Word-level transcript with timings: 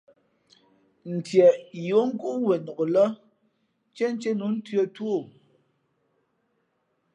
Ntieꞌ 1.13 1.55
yi 1.83 1.91
ǒ 2.01 2.03
kúꞌ 2.19 2.35
wenok 2.47 2.79
lά, 2.93 3.05
ntīēntíé 3.91 4.31
nu 4.39 4.45
tʉ̄ᾱ 4.65 4.83
tú 4.95 5.03
ō. 5.17 5.19